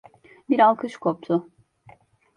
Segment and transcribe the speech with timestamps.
[0.49, 1.49] Bir alkış koptu.